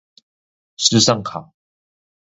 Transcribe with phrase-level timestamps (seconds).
[0.77, 1.53] 時尚考